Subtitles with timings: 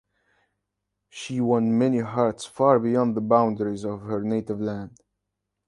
[1.11, 4.99] She won many hearts far beyond the boundaries of her native land.